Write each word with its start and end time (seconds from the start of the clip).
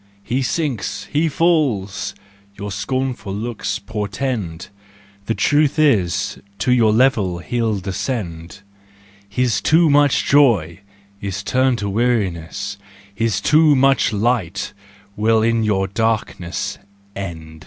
"He 0.24 0.40
sinks, 0.40 1.04
he 1.12 1.28
falls," 1.28 2.14
your 2.56 2.72
scornful 2.72 3.34
looks 3.34 3.78
portend: 3.78 4.68
The 5.26 5.34
truth 5.34 5.78
is, 5.78 6.38
to 6.60 6.72
your 6.72 6.90
level 6.90 7.40
he'll 7.40 7.78
descend. 7.78 8.62
His 9.28 9.60
Too 9.60 9.90
Much 9.90 10.24
Joy 10.24 10.80
is 11.20 11.42
turned 11.42 11.76
to 11.80 11.90
weariness, 11.90 12.78
His 13.14 13.42
Too 13.42 13.76
Much 13.76 14.10
Light 14.10 14.72
will 15.16 15.42
in 15.42 15.62
your 15.64 15.86
darkness 15.86 16.78
end. 17.14 17.66